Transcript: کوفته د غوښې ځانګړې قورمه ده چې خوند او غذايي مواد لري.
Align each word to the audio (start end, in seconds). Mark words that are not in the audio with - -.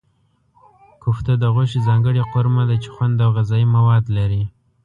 کوفته 1.03 1.33
د 1.37 1.43
غوښې 1.53 1.79
ځانګړې 1.87 2.21
قورمه 2.31 2.63
ده 2.69 2.75
چې 2.83 2.89
خوند 2.95 3.17
او 3.25 3.29
غذايي 3.37 3.67
مواد 3.75 4.03
لري. 4.17 4.43